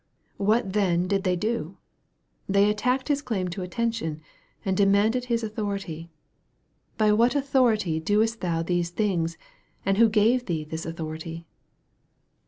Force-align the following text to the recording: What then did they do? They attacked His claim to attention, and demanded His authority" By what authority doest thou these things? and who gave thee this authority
What 0.37 0.73
then 0.73 1.07
did 1.07 1.23
they 1.23 1.35
do? 1.35 1.77
They 2.49 2.67
attacked 2.71 3.07
His 3.07 3.21
claim 3.21 3.49
to 3.49 3.61
attention, 3.61 4.19
and 4.65 4.75
demanded 4.75 5.25
His 5.25 5.43
authority" 5.43 6.09
By 6.97 7.11
what 7.11 7.35
authority 7.35 7.99
doest 7.99 8.41
thou 8.41 8.63
these 8.63 8.89
things? 8.89 9.37
and 9.85 9.99
who 9.99 10.09
gave 10.09 10.47
thee 10.47 10.63
this 10.63 10.87
authority 10.87 11.45